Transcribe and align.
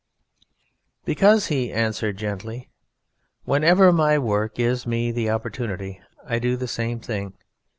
"Because," 1.05 1.45
he 1.49 1.71
answered 1.71 2.17
gently, 2.17 2.71
"whenever 3.43 3.93
my 3.93 4.17
work 4.17 4.55
gives 4.55 4.87
me 4.87 5.11
the 5.11 5.29
opportunity 5.29 6.01
I 6.25 6.39
do 6.39 6.57
the 6.57 6.67
same 6.67 6.99
thing. 6.99 7.33